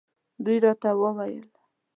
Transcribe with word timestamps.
دوی 0.43 0.57
راته 0.63 0.89
وویل. 0.99 1.47